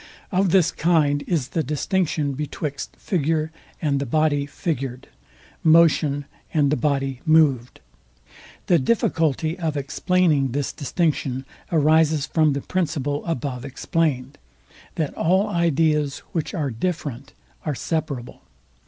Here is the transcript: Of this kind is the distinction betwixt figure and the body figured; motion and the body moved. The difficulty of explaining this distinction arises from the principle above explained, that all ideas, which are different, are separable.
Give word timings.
Of 0.31 0.49
this 0.49 0.71
kind 0.71 1.23
is 1.27 1.49
the 1.49 1.61
distinction 1.61 2.31
betwixt 2.33 2.95
figure 2.95 3.51
and 3.79 3.99
the 3.99 4.07
body 4.07 4.47
figured; 4.47 5.09
motion 5.63 6.25
and 6.51 6.71
the 6.71 6.75
body 6.75 7.21
moved. 7.23 7.81
The 8.65 8.79
difficulty 8.79 9.59
of 9.59 9.77
explaining 9.77 10.53
this 10.53 10.73
distinction 10.73 11.45
arises 11.71 12.25
from 12.25 12.53
the 12.53 12.61
principle 12.61 13.23
above 13.27 13.63
explained, 13.63 14.39
that 14.95 15.13
all 15.13 15.47
ideas, 15.49 16.23
which 16.31 16.55
are 16.55 16.71
different, 16.71 17.33
are 17.63 17.75
separable. 17.75 18.41